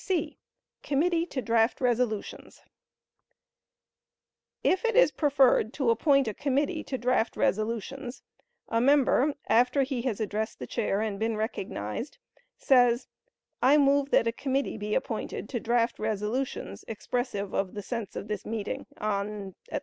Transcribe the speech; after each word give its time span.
(c) 0.03 0.35
Committee 0.81 1.27
to 1.27 1.43
draft 1.43 1.79
Resolutions. 1.79 2.63
If 4.63 4.83
it 4.83 4.95
is 4.95 5.11
preferred 5.11 5.73
to 5.73 5.91
appoint 5.91 6.27
a 6.27 6.33
committee 6.33 6.83
to 6.85 6.97
draft 6.97 7.37
resolutions, 7.37 8.23
a 8.67 8.81
member, 8.81 9.35
after 9.47 9.83
he 9.83 10.01
has 10.01 10.19
addressed 10.19 10.57
the 10.57 10.65
Chair 10.65 11.01
and 11.01 11.19
been 11.19 11.37
recognized, 11.37 12.17
says, 12.57 13.07
"I 13.61 13.77
move 13.77 14.09
that 14.09 14.25
a 14.25 14.31
committee 14.31 14.79
be 14.79 14.95
appointed 14.95 15.47
to 15.49 15.59
draft 15.59 15.99
resolutions 15.99 16.83
expressive 16.87 17.53
of 17.53 17.75
the 17.75 17.83
sense 17.83 18.15
of 18.15 18.27
this 18.27 18.43
meeting 18.43 18.87
on," 18.99 19.53
etc. 19.69 19.79